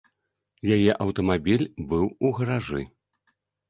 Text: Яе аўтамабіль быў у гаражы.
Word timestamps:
Яе 0.77 0.95
аўтамабіль 1.05 1.69
быў 1.95 2.05
у 2.25 2.37
гаражы. 2.43 2.81